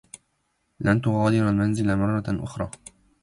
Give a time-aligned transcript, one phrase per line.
[0.79, 2.71] لن تغادر المنزل مرّة أخرى.